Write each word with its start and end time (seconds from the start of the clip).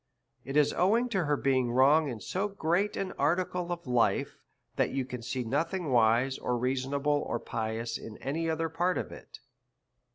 It 0.43 0.57
is 0.57 0.73
owing 0.73 1.09
to 1.09 1.25
her 1.25 1.37
being 1.37 1.71
wrong 1.71 2.07
in 2.09 2.19
so 2.19 2.47
great 2.47 2.97
an 2.97 3.11
article 3.19 3.71
of 3.71 3.85
life, 3.85 4.39
that 4.75 4.89
you 4.89 5.05
can 5.05 5.21
see 5.21 5.43
nothing 5.43 5.91
wise, 5.91 6.39
or 6.39 6.57
reasonable, 6.57 7.21
or 7.27 7.39
pious, 7.39 7.99
in 7.99 8.17
any 8.17 8.49
other 8.49 8.67
part 8.67 8.97
of 8.97 9.11
it. 9.11 9.41